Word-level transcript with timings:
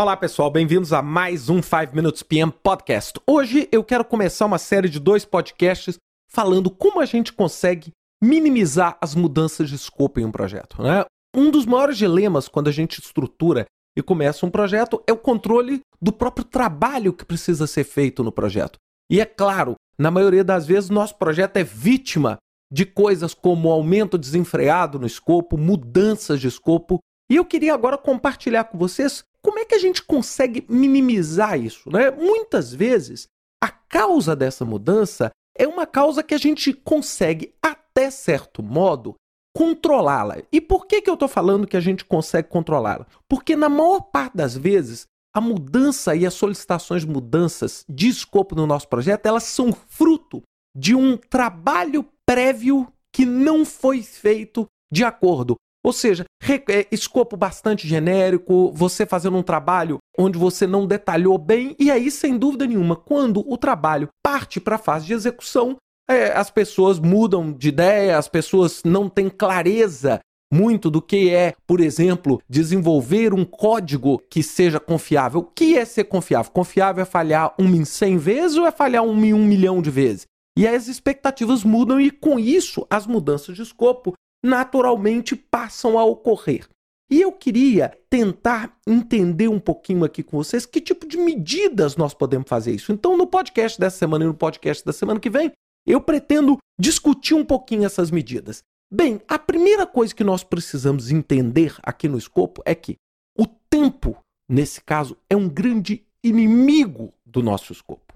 Olá 0.00 0.16
pessoal, 0.16 0.50
bem-vindos 0.50 0.94
a 0.94 1.02
mais 1.02 1.50
um 1.50 1.60
5 1.60 1.94
Minutes 1.94 2.22
PM 2.22 2.50
Podcast. 2.50 3.20
Hoje 3.26 3.68
eu 3.70 3.84
quero 3.84 4.02
começar 4.02 4.46
uma 4.46 4.56
série 4.56 4.88
de 4.88 4.98
dois 4.98 5.26
podcasts 5.26 5.98
falando 6.26 6.70
como 6.70 7.00
a 7.00 7.04
gente 7.04 7.34
consegue 7.34 7.90
minimizar 8.18 8.96
as 8.98 9.14
mudanças 9.14 9.68
de 9.68 9.74
escopo 9.74 10.18
em 10.18 10.24
um 10.24 10.32
projeto. 10.32 10.82
Né? 10.82 11.04
Um 11.36 11.50
dos 11.50 11.66
maiores 11.66 11.98
dilemas 11.98 12.48
quando 12.48 12.68
a 12.68 12.72
gente 12.72 12.98
estrutura 12.98 13.66
e 13.94 14.02
começa 14.02 14.46
um 14.46 14.50
projeto 14.50 15.02
é 15.06 15.12
o 15.12 15.18
controle 15.18 15.80
do 16.00 16.14
próprio 16.14 16.46
trabalho 16.46 17.12
que 17.12 17.26
precisa 17.26 17.66
ser 17.66 17.84
feito 17.84 18.24
no 18.24 18.32
projeto. 18.32 18.78
E 19.12 19.20
é 19.20 19.26
claro, 19.26 19.74
na 19.98 20.10
maioria 20.10 20.42
das 20.42 20.66
vezes, 20.66 20.88
nosso 20.88 21.14
projeto 21.18 21.58
é 21.58 21.62
vítima 21.62 22.38
de 22.72 22.86
coisas 22.86 23.34
como 23.34 23.70
aumento 23.70 24.16
desenfreado 24.16 24.98
no 24.98 25.06
escopo, 25.06 25.58
mudanças 25.58 26.40
de 26.40 26.48
escopo. 26.48 27.00
E 27.30 27.36
eu 27.36 27.44
queria 27.44 27.72
agora 27.72 27.96
compartilhar 27.96 28.64
com 28.64 28.76
vocês 28.76 29.24
como 29.40 29.60
é 29.60 29.64
que 29.64 29.74
a 29.74 29.78
gente 29.78 30.02
consegue 30.02 30.66
minimizar 30.68 31.58
isso? 31.58 31.88
Né? 31.88 32.10
Muitas 32.10 32.74
vezes, 32.74 33.28
a 33.62 33.68
causa 33.68 34.34
dessa 34.34 34.64
mudança 34.64 35.30
é 35.56 35.66
uma 35.66 35.86
causa 35.86 36.24
que 36.24 36.34
a 36.34 36.38
gente 36.38 36.72
consegue, 36.72 37.54
até 37.62 38.10
certo 38.10 38.62
modo, 38.64 39.14
controlá-la. 39.56 40.38
E 40.52 40.60
por 40.60 40.86
que, 40.86 41.00
que 41.00 41.08
eu 41.08 41.14
estou 41.14 41.28
falando 41.28 41.66
que 41.66 41.76
a 41.76 41.80
gente 41.80 42.04
consegue 42.04 42.48
controlá-la? 42.48 43.06
Porque, 43.28 43.54
na 43.54 43.68
maior 43.68 44.00
parte 44.00 44.36
das 44.36 44.56
vezes, 44.56 45.06
a 45.32 45.40
mudança 45.40 46.16
e 46.16 46.26
as 46.26 46.34
solicitações 46.34 47.04
mudanças 47.04 47.84
de 47.88 48.08
escopo 48.08 48.56
no 48.56 48.66
nosso 48.66 48.88
projeto, 48.88 49.26
elas 49.26 49.44
são 49.44 49.72
fruto 49.72 50.42
de 50.76 50.94
um 50.94 51.16
trabalho 51.16 52.04
prévio 52.26 52.92
que 53.12 53.24
não 53.24 53.64
foi 53.64 54.02
feito 54.02 54.66
de 54.92 55.04
acordo 55.04 55.56
ou 55.84 55.92
seja, 55.92 56.24
é, 56.68 56.86
escopo 56.92 57.36
bastante 57.36 57.88
genérico, 57.88 58.70
você 58.72 59.06
fazendo 59.06 59.36
um 59.36 59.42
trabalho 59.42 59.98
onde 60.18 60.38
você 60.38 60.66
não 60.66 60.86
detalhou 60.86 61.38
bem, 61.38 61.74
e 61.78 61.90
aí, 61.90 62.10
sem 62.10 62.36
dúvida 62.36 62.66
nenhuma, 62.66 62.96
quando 62.96 63.44
o 63.50 63.56
trabalho 63.56 64.08
parte 64.22 64.60
para 64.60 64.76
a 64.76 64.78
fase 64.78 65.06
de 65.06 65.14
execução, 65.14 65.76
é, 66.08 66.32
as 66.32 66.50
pessoas 66.50 66.98
mudam 66.98 67.52
de 67.52 67.68
ideia, 67.68 68.18
as 68.18 68.28
pessoas 68.28 68.82
não 68.84 69.08
têm 69.08 69.28
clareza 69.28 70.20
muito 70.52 70.90
do 70.90 71.00
que 71.00 71.30
é, 71.30 71.54
por 71.66 71.80
exemplo, 71.80 72.42
desenvolver 72.48 73.32
um 73.32 73.44
código 73.44 74.20
que 74.28 74.42
seja 74.42 74.80
confiável. 74.80 75.40
O 75.40 75.44
que 75.44 75.78
é 75.78 75.84
ser 75.84 76.04
confiável? 76.04 76.50
Confiável 76.50 77.02
é 77.02 77.06
falhar 77.06 77.54
um 77.58 77.72
em 77.74 77.84
100 77.84 78.18
vezes 78.18 78.56
ou 78.56 78.66
é 78.66 78.72
falhar 78.72 79.04
um 79.04 79.24
em 79.24 79.32
um 79.32 79.44
milhão 79.44 79.80
de 79.80 79.90
vezes? 79.90 80.26
E 80.58 80.66
as 80.66 80.88
expectativas 80.88 81.62
mudam, 81.62 82.00
e 82.00 82.10
com 82.10 82.38
isso, 82.38 82.84
as 82.90 83.06
mudanças 83.06 83.54
de 83.54 83.62
escopo 83.62 84.12
naturalmente 84.42 85.36
passam 85.36 85.98
a 85.98 86.04
ocorrer. 86.04 86.68
E 87.10 87.20
eu 87.20 87.32
queria 87.32 87.98
tentar 88.08 88.78
entender 88.86 89.48
um 89.48 89.58
pouquinho 89.58 90.04
aqui 90.04 90.22
com 90.22 90.36
vocês 90.36 90.64
que 90.64 90.80
tipo 90.80 91.08
de 91.08 91.18
medidas 91.18 91.96
nós 91.96 92.14
podemos 92.14 92.48
fazer 92.48 92.72
isso. 92.72 92.92
Então, 92.92 93.16
no 93.16 93.26
podcast 93.26 93.80
dessa 93.80 93.98
semana 93.98 94.24
e 94.24 94.28
no 94.28 94.34
podcast 94.34 94.84
da 94.84 94.92
semana 94.92 95.18
que 95.18 95.28
vem, 95.28 95.50
eu 95.84 96.00
pretendo 96.00 96.58
discutir 96.78 97.34
um 97.34 97.44
pouquinho 97.44 97.84
essas 97.84 98.12
medidas. 98.12 98.62
Bem, 98.92 99.20
a 99.28 99.38
primeira 99.38 99.86
coisa 99.86 100.14
que 100.14 100.22
nós 100.22 100.44
precisamos 100.44 101.10
entender 101.10 101.74
aqui 101.82 102.08
no 102.08 102.18
escopo 102.18 102.62
é 102.64 102.74
que 102.74 102.96
o 103.36 103.46
tempo, 103.68 104.16
nesse 104.48 104.80
caso, 104.80 105.16
é 105.28 105.36
um 105.36 105.48
grande 105.48 106.04
inimigo 106.22 107.12
do 107.26 107.42
nosso 107.42 107.72
escopo. 107.72 108.14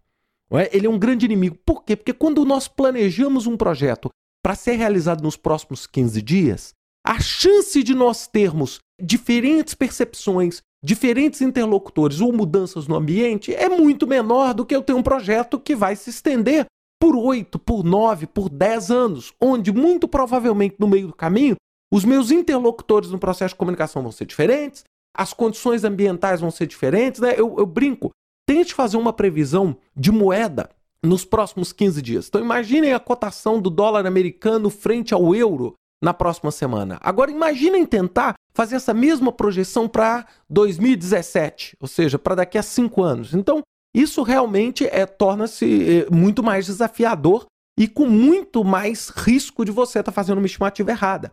É? 0.53 0.71
Ele 0.77 0.87
é 0.87 0.91
um 0.91 0.99
grande 0.99 1.27
inimigo. 1.27 1.59
Por 1.65 1.83
quê? 1.83 1.97
Porque 1.97 2.13
quando 2.13 2.45
nós 2.45 2.69
planejamos 2.69 3.47
um 3.47 3.57
projeto 3.57 4.09
para 4.45 4.55
ser 4.55 4.73
realizado 4.73 5.23
nos 5.23 5.39
próximos 5.39 5.87
15 5.87 6.21
dias, 6.21 6.75
a 7.03 7.19
chance 7.19 7.83
de 7.83 7.95
nós 7.95 8.27
termos 8.27 8.79
diferentes 9.01 9.73
percepções, 9.73 10.61
diferentes 10.85 11.41
interlocutores 11.41 12.21
ou 12.21 12.31
mudanças 12.31 12.87
no 12.87 12.95
ambiente 12.95 13.55
é 13.55 13.71
muito 13.71 14.07
menor 14.07 14.53
do 14.53 14.67
que 14.67 14.77
eu 14.77 14.83
ter 14.83 14.93
um 14.93 15.03
projeto 15.03 15.59
que 15.59 15.75
vai 15.75 15.97
se 15.97 16.11
estender 16.11 16.67
por 17.01 17.17
8, 17.17 17.59
por 17.59 17.83
9, 17.83 18.27
por 18.27 18.51
10 18.51 18.91
anos, 18.91 19.33
onde 19.41 19.73
muito 19.73 20.07
provavelmente 20.07 20.77
no 20.79 20.89
meio 20.89 21.07
do 21.07 21.15
caminho 21.15 21.57
os 21.91 22.05
meus 22.05 22.31
interlocutores 22.31 23.11
no 23.11 23.19
processo 23.19 23.55
de 23.55 23.59
comunicação 23.59 24.03
vão 24.03 24.13
ser 24.13 24.27
diferentes, 24.27 24.85
as 25.17 25.33
condições 25.33 25.85
ambientais 25.85 26.43
vão 26.43 26.51
ser 26.51 26.67
diferentes. 26.67 27.19
Né? 27.19 27.33
Eu, 27.35 27.55
eu 27.57 27.65
brinco, 27.65 28.11
tente 28.47 28.75
fazer 28.75 28.99
uma 28.99 29.13
previsão 29.13 29.75
de 29.97 30.13
moeda 30.13 30.69
nos 31.05 31.25
próximos 31.25 31.73
15 31.73 32.01
dias. 32.01 32.29
Então 32.29 32.41
imaginem 32.41 32.95
a 32.95 33.01
cotação 33.01 33.61
do 33.61 33.71
dólar 33.71 34.07
americano 34.07 34.71
frente 34.71 35.13
ao 35.13 35.35
euro 35.35 35.75
na 36.03 36.15
próxima 36.15 36.51
semana. 36.51 36.99
Agora 37.01 37.31
imaginem 37.31 37.85
tentar 37.85 38.35
fazer 38.55 38.77
essa 38.77 38.95
mesma 38.95 39.33
projeção 39.33 39.89
para 39.89 40.27
2017, 40.49 41.77
ou 41.81 41.87
seja, 41.89 42.19
para 42.19 42.37
daqui 42.37 42.57
a 42.57 42.63
cinco 42.63 43.03
anos. 43.03 43.35
Então 43.35 43.63
isso 43.95 44.23
realmente 44.23 44.87
é, 44.87 45.07
torna-se 45.07 46.07
é, 46.07 46.11
muito 46.11 46.43
mais 46.43 46.67
desafiador 46.67 47.47
e 47.79 47.87
com 47.87 48.07
muito 48.07 48.65
mais 48.65 49.09
risco 49.09 49.65
de 49.65 49.71
você 49.71 50.01
estar 50.01 50.11
tá 50.11 50.15
fazendo 50.15 50.39
uma 50.39 50.47
estimativa 50.47 50.91
errada. 50.91 51.31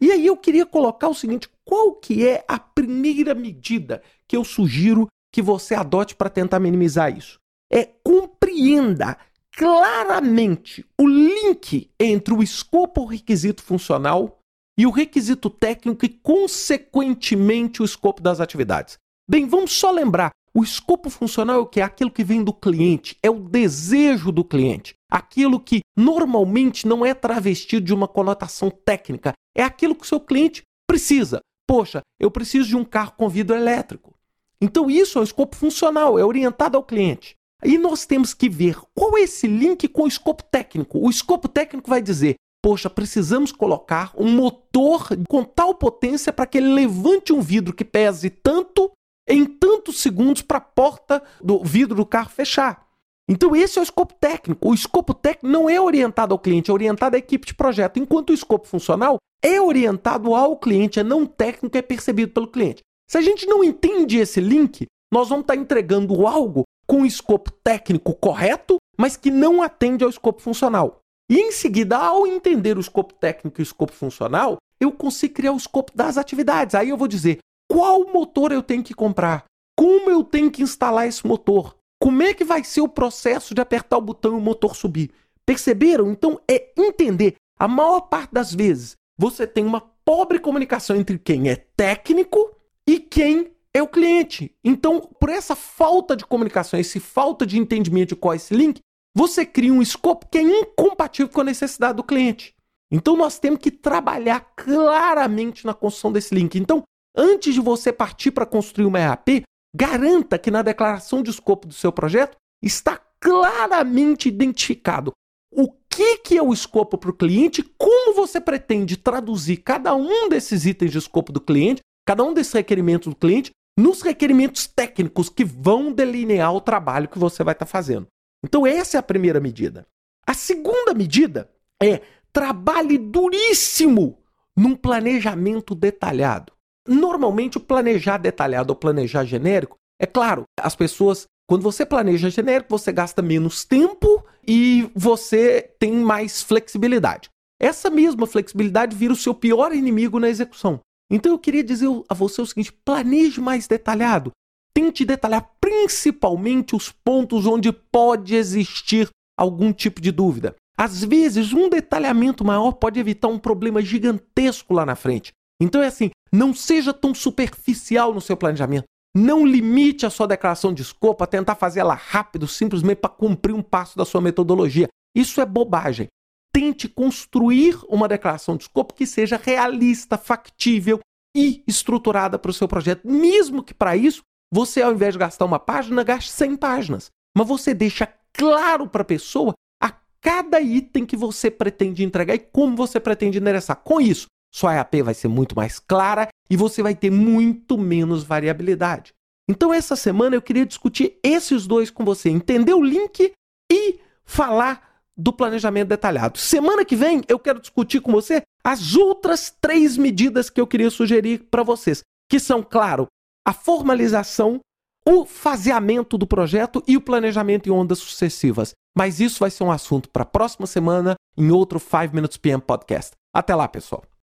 E 0.00 0.10
aí 0.10 0.26
eu 0.26 0.36
queria 0.36 0.66
colocar 0.66 1.08
o 1.08 1.14
seguinte: 1.14 1.48
qual 1.64 1.94
que 1.94 2.26
é 2.26 2.44
a 2.46 2.58
primeira 2.58 3.34
medida 3.34 4.02
que 4.28 4.36
eu 4.36 4.44
sugiro 4.44 5.06
que 5.32 5.40
você 5.42 5.74
adote 5.74 6.14
para 6.14 6.30
tentar 6.30 6.60
minimizar 6.60 7.16
isso? 7.16 7.38
É 7.74 7.90
compreenda 8.04 9.18
claramente 9.50 10.86
o 10.98 11.06
link 11.06 11.90
entre 11.98 12.32
o 12.32 12.42
escopo 12.42 13.04
requisito 13.04 13.62
funcional 13.62 14.38
e 14.78 14.86
o 14.86 14.90
requisito 14.90 15.50
técnico 15.50 16.04
e, 16.04 16.08
consequentemente, 16.08 17.82
o 17.82 17.84
escopo 17.84 18.22
das 18.22 18.40
atividades. 18.40 18.98
Bem, 19.28 19.46
vamos 19.46 19.72
só 19.72 19.90
lembrar: 19.90 20.30
o 20.54 20.62
escopo 20.62 21.10
funcional 21.10 21.56
é 21.56 21.58
o 21.58 21.66
que? 21.66 21.80
É 21.80 21.84
aquilo 21.84 22.10
que 22.10 22.24
vem 22.24 22.42
do 22.42 22.52
cliente, 22.52 23.16
é 23.22 23.30
o 23.30 23.40
desejo 23.40 24.30
do 24.30 24.44
cliente. 24.44 24.94
Aquilo 25.10 25.60
que 25.60 25.80
normalmente 25.96 26.86
não 26.86 27.04
é 27.04 27.14
travestido 27.14 27.86
de 27.86 27.94
uma 27.94 28.08
conotação 28.08 28.70
técnica. 28.70 29.32
É 29.56 29.62
aquilo 29.62 29.94
que 29.94 30.02
o 30.02 30.06
seu 30.08 30.20
cliente 30.20 30.62
precisa. 30.88 31.40
Poxa, 31.66 32.02
eu 32.20 32.30
preciso 32.30 32.68
de 32.68 32.76
um 32.76 32.84
carro 32.84 33.12
com 33.16 33.28
vidro 33.28 33.56
elétrico. 33.56 34.14
Então, 34.60 34.90
isso 34.90 35.18
é 35.18 35.20
o 35.20 35.24
escopo 35.24 35.56
funcional, 35.56 36.18
é 36.18 36.24
orientado 36.24 36.76
ao 36.76 36.82
cliente. 36.82 37.36
E 37.64 37.78
nós 37.78 38.04
temos 38.04 38.34
que 38.34 38.48
ver 38.48 38.76
qual 38.94 39.16
é 39.16 39.22
esse 39.22 39.46
link 39.46 39.88
com 39.88 40.02
o 40.02 40.08
escopo 40.08 40.42
técnico. 40.44 40.98
O 40.98 41.08
escopo 41.08 41.48
técnico 41.48 41.88
vai 41.88 42.02
dizer: 42.02 42.34
poxa, 42.62 42.90
precisamos 42.90 43.50
colocar 43.50 44.12
um 44.16 44.30
motor 44.30 45.08
com 45.28 45.42
tal 45.42 45.74
potência 45.74 46.32
para 46.32 46.46
que 46.46 46.58
ele 46.58 46.74
levante 46.74 47.32
um 47.32 47.40
vidro 47.40 47.74
que 47.74 47.84
pese 47.84 48.28
tanto 48.30 48.90
em 49.28 49.46
tantos 49.46 50.00
segundos 50.00 50.42
para 50.42 50.58
a 50.58 50.60
porta 50.60 51.22
do 51.42 51.64
vidro 51.64 51.94
do 51.94 52.04
carro 52.04 52.28
fechar. 52.28 52.84
Então, 53.28 53.56
esse 53.56 53.78
é 53.78 53.80
o 53.80 53.84
escopo 53.84 54.14
técnico. 54.20 54.68
O 54.68 54.74
escopo 54.74 55.14
técnico 55.14 55.46
não 55.46 55.68
é 55.68 55.80
orientado 55.80 56.34
ao 56.34 56.38
cliente, 56.38 56.70
é 56.70 56.74
orientado 56.74 57.16
à 57.16 57.18
equipe 57.18 57.46
de 57.46 57.54
projeto, 57.54 57.98
enquanto 57.98 58.30
o 58.30 58.34
escopo 58.34 58.68
funcional 58.68 59.16
é 59.42 59.60
orientado 59.60 60.34
ao 60.34 60.56
cliente, 60.58 61.00
é 61.00 61.02
não 61.02 61.24
técnico, 61.24 61.76
é 61.76 61.82
percebido 61.82 62.32
pelo 62.32 62.48
cliente. 62.48 62.82
Se 63.10 63.18
a 63.18 63.22
gente 63.22 63.46
não 63.46 63.64
entende 63.64 64.18
esse 64.18 64.40
link, 64.40 64.86
nós 65.12 65.28
vamos 65.28 65.44
estar 65.44 65.56
entregando 65.56 66.26
algo 66.26 66.64
com 66.86 67.02
o 67.02 67.06
escopo 67.06 67.50
técnico 67.62 68.14
correto, 68.14 68.76
mas 68.96 69.16
que 69.16 69.30
não 69.30 69.62
atende 69.62 70.04
ao 70.04 70.10
escopo 70.10 70.40
funcional. 70.40 71.00
E 71.30 71.38
em 71.38 71.50
seguida, 71.52 71.96
ao 71.96 72.26
entender 72.26 72.76
o 72.76 72.80
escopo 72.80 73.14
técnico 73.14 73.60
e 73.60 73.62
o 73.62 73.64
escopo 73.64 73.92
funcional, 73.92 74.58
eu 74.78 74.92
consigo 74.92 75.34
criar 75.34 75.52
o 75.52 75.56
escopo 75.56 75.92
das 75.94 76.18
atividades. 76.18 76.74
Aí 76.74 76.90
eu 76.90 76.96
vou 76.96 77.08
dizer 77.08 77.38
qual 77.70 78.06
motor 78.12 78.52
eu 78.52 78.62
tenho 78.62 78.82
que 78.82 78.94
comprar, 78.94 79.44
como 79.76 80.10
eu 80.10 80.22
tenho 80.22 80.50
que 80.50 80.62
instalar 80.62 81.08
esse 81.08 81.26
motor, 81.26 81.74
como 82.00 82.22
é 82.22 82.34
que 82.34 82.44
vai 82.44 82.62
ser 82.62 82.82
o 82.82 82.88
processo 82.88 83.54
de 83.54 83.60
apertar 83.60 83.96
o 83.96 84.02
botão 84.02 84.34
e 84.34 84.36
o 84.36 84.40
motor 84.40 84.76
subir. 84.76 85.10
Perceberam? 85.46 86.10
Então 86.10 86.38
é 86.48 86.70
entender. 86.76 87.36
A 87.58 87.66
maior 87.66 88.02
parte 88.02 88.32
das 88.32 88.52
vezes 88.52 88.96
você 89.16 89.46
tem 89.46 89.64
uma 89.64 89.80
pobre 90.04 90.38
comunicação 90.38 90.96
entre 90.96 91.18
quem 91.18 91.48
é 91.48 91.56
técnico 91.56 92.54
e 92.86 92.98
quem 92.98 93.53
é 93.74 93.82
o 93.82 93.88
cliente. 93.88 94.54
Então, 94.62 95.00
por 95.00 95.28
essa 95.28 95.56
falta 95.56 96.16
de 96.16 96.24
comunicação, 96.24 96.78
essa 96.78 97.00
falta 97.00 97.44
de 97.44 97.58
entendimento 97.58 98.10
de 98.10 98.16
qual 98.16 98.32
é 98.32 98.36
esse 98.36 98.54
link, 98.54 98.80
você 99.14 99.44
cria 99.44 99.72
um 99.72 99.82
escopo 99.82 100.26
que 100.30 100.38
é 100.38 100.42
incompatível 100.42 101.32
com 101.32 101.40
a 101.40 101.44
necessidade 101.44 101.96
do 101.96 102.04
cliente. 102.04 102.54
Então, 102.90 103.16
nós 103.16 103.38
temos 103.38 103.58
que 103.58 103.70
trabalhar 103.70 104.40
claramente 104.56 105.66
na 105.66 105.74
construção 105.74 106.12
desse 106.12 106.34
link. 106.34 106.56
Então, 106.56 106.82
antes 107.16 107.52
de 107.52 107.60
você 107.60 107.92
partir 107.92 108.30
para 108.30 108.46
construir 108.46 108.86
uma 108.86 109.00
ERP, 109.00 109.42
garanta 109.74 110.38
que 110.38 110.50
na 110.50 110.62
declaração 110.62 111.22
de 111.22 111.30
escopo 111.30 111.66
do 111.66 111.74
seu 111.74 111.90
projeto 111.90 112.36
está 112.62 113.00
claramente 113.18 114.28
identificado 114.28 115.12
o 115.56 115.72
que, 115.88 116.18
que 116.18 116.36
é 116.36 116.42
o 116.42 116.52
escopo 116.52 116.98
para 116.98 117.10
o 117.10 117.14
cliente, 117.14 117.62
como 117.78 118.14
você 118.14 118.40
pretende 118.40 118.96
traduzir 118.96 119.58
cada 119.58 119.94
um 119.94 120.28
desses 120.28 120.66
itens 120.66 120.90
de 120.90 120.98
escopo 120.98 121.32
do 121.32 121.40
cliente, 121.40 121.80
cada 122.06 122.24
um 122.24 122.34
desses 122.34 122.52
requerimentos 122.52 123.08
do 123.08 123.16
cliente, 123.16 123.52
nos 123.76 124.02
requerimentos 124.02 124.66
técnicos 124.66 125.28
que 125.28 125.44
vão 125.44 125.92
delinear 125.92 126.54
o 126.54 126.60
trabalho 126.60 127.08
que 127.08 127.18
você 127.18 127.42
vai 127.42 127.52
estar 127.52 127.66
tá 127.66 127.70
fazendo. 127.70 128.06
Então, 128.44 128.66
essa 128.66 128.96
é 128.96 129.00
a 129.00 129.02
primeira 129.02 129.40
medida. 129.40 129.86
A 130.26 130.34
segunda 130.34 130.94
medida 130.94 131.50
é 131.82 132.00
trabalhe 132.32 132.98
duríssimo 132.98 134.18
num 134.56 134.76
planejamento 134.76 135.74
detalhado. 135.74 136.52
Normalmente, 136.86 137.56
o 137.56 137.60
planejar 137.60 138.18
detalhado 138.18 138.72
ou 138.72 138.76
planejar 138.76 139.24
genérico 139.24 139.76
É 140.00 140.06
claro, 140.06 140.44
as 140.60 140.74
pessoas, 140.74 141.26
quando 141.48 141.62
você 141.62 141.86
planeja 141.86 142.28
genérico, 142.28 142.76
você 142.76 142.92
gasta 142.92 143.22
menos 143.22 143.64
tempo 143.64 144.24
e 144.46 144.90
você 144.94 145.62
tem 145.78 145.92
mais 145.92 146.42
flexibilidade. 146.42 147.30
Essa 147.60 147.88
mesma 147.88 148.26
flexibilidade 148.26 148.96
vira 148.96 149.12
o 149.12 149.16
seu 149.16 149.34
pior 149.34 149.72
inimigo 149.72 150.18
na 150.18 150.28
execução. 150.28 150.80
Então 151.10 151.32
eu 151.32 151.38
queria 151.38 151.62
dizer 151.62 151.88
a 152.08 152.14
você 152.14 152.40
o 152.40 152.46
seguinte: 152.46 152.72
planeje 152.84 153.40
mais 153.40 153.66
detalhado. 153.66 154.30
Tente 154.74 155.04
detalhar 155.04 155.48
principalmente 155.60 156.74
os 156.74 156.90
pontos 156.90 157.46
onde 157.46 157.72
pode 157.72 158.34
existir 158.34 159.08
algum 159.38 159.72
tipo 159.72 160.00
de 160.00 160.10
dúvida. 160.10 160.54
Às 160.76 161.04
vezes, 161.04 161.52
um 161.52 161.68
detalhamento 161.68 162.44
maior 162.44 162.72
pode 162.72 162.98
evitar 162.98 163.28
um 163.28 163.38
problema 163.38 163.80
gigantesco 163.80 164.74
lá 164.74 164.84
na 164.84 164.96
frente. 164.96 165.30
Então 165.60 165.80
é 165.80 165.86
assim, 165.86 166.10
não 166.32 166.52
seja 166.52 166.92
tão 166.92 167.14
superficial 167.14 168.12
no 168.12 168.20
seu 168.20 168.36
planejamento. 168.36 168.84
Não 169.16 169.46
limite 169.46 170.04
a 170.04 170.10
sua 170.10 170.26
declaração 170.26 170.74
de 170.74 170.82
escopo 170.82 171.22
a 171.22 171.26
tentar 171.28 171.54
fazer 171.54 171.78
ela 171.78 171.94
rápido, 171.94 172.48
simplesmente 172.48 172.98
para 172.98 173.10
cumprir 173.10 173.54
um 173.54 173.62
passo 173.62 173.96
da 173.96 174.04
sua 174.04 174.20
metodologia. 174.20 174.88
Isso 175.14 175.40
é 175.40 175.46
bobagem. 175.46 176.08
Tente 176.54 176.88
construir 176.88 177.76
uma 177.88 178.06
declaração 178.06 178.56
de 178.56 178.62
escopo 178.62 178.94
que 178.94 179.06
seja 179.06 179.36
realista, 179.42 180.16
factível 180.16 181.00
e 181.36 181.64
estruturada 181.66 182.38
para 182.38 182.52
o 182.52 182.54
seu 182.54 182.68
projeto, 182.68 183.04
mesmo 183.04 183.60
que 183.60 183.74
para 183.74 183.96
isso 183.96 184.22
você, 184.52 184.80
ao 184.80 184.92
invés 184.92 185.14
de 185.14 185.18
gastar 185.18 185.44
uma 185.44 185.58
página, 185.58 186.04
gaste 186.04 186.30
100 186.30 186.56
páginas. 186.56 187.10
Mas 187.36 187.48
você 187.48 187.74
deixa 187.74 188.08
claro 188.32 188.86
para 188.88 189.02
a 189.02 189.04
pessoa 189.04 189.52
a 189.82 189.90
cada 190.20 190.60
item 190.60 191.04
que 191.04 191.16
você 191.16 191.50
pretende 191.50 192.04
entregar 192.04 192.36
e 192.36 192.38
como 192.38 192.76
você 192.76 193.00
pretende 193.00 193.38
endereçar. 193.38 193.76
Com 193.76 194.00
isso, 194.00 194.26
sua 194.54 194.76
EAP 194.76 195.02
vai 195.02 195.14
ser 195.14 195.26
muito 195.26 195.56
mais 195.56 195.80
clara 195.80 196.28
e 196.48 196.56
você 196.56 196.84
vai 196.84 196.94
ter 196.94 197.10
muito 197.10 197.76
menos 197.76 198.22
variabilidade. 198.22 199.12
Então, 199.50 199.74
essa 199.74 199.96
semana 199.96 200.36
eu 200.36 200.42
queria 200.42 200.64
discutir 200.64 201.18
esses 201.20 201.66
dois 201.66 201.90
com 201.90 202.04
você, 202.04 202.30
entender 202.30 202.74
o 202.74 202.82
link 202.82 203.32
e 203.70 203.98
falar 204.24 204.93
do 205.16 205.32
planejamento 205.32 205.88
detalhado. 205.88 206.38
Semana 206.38 206.84
que 206.84 206.96
vem 206.96 207.22
eu 207.28 207.38
quero 207.38 207.60
discutir 207.60 208.00
com 208.00 208.12
você 208.12 208.42
as 208.64 208.96
outras 208.96 209.54
três 209.60 209.96
medidas 209.96 210.48
que 210.50 210.60
eu 210.60 210.66
queria 210.66 210.90
sugerir 210.90 211.46
para 211.50 211.62
vocês, 211.62 212.02
que 212.28 212.40
são, 212.40 212.62
claro, 212.62 213.06
a 213.46 213.52
formalização, 213.52 214.60
o 215.06 215.26
faseamento 215.26 216.16
do 216.16 216.26
projeto 216.26 216.82
e 216.86 216.96
o 216.96 217.00
planejamento 217.00 217.68
em 217.68 217.72
ondas 217.72 217.98
sucessivas. 217.98 218.72
Mas 218.96 219.20
isso 219.20 219.40
vai 219.40 219.50
ser 219.50 219.64
um 219.64 219.70
assunto 219.70 220.08
para 220.08 220.22
a 220.22 220.26
próxima 220.26 220.66
semana 220.66 221.14
em 221.36 221.50
outro 221.50 221.78
5 221.78 222.14
Minutes 222.14 222.38
PM 222.38 222.62
Podcast. 222.62 223.12
Até 223.34 223.54
lá, 223.54 223.68
pessoal. 223.68 224.13